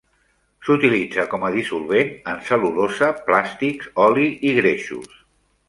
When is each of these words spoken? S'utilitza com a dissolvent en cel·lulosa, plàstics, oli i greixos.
S'utilitza 0.67 1.25
com 1.33 1.45
a 1.49 1.51
dissolvent 1.57 2.09
en 2.33 2.41
cel·lulosa, 2.49 3.11
plàstics, 3.29 3.93
oli 4.09 4.27
i 4.51 4.59
greixos. 4.63 5.17